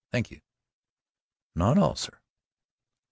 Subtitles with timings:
[0.11, 0.41] Thank you."
[1.53, 2.17] "Not at all, sir."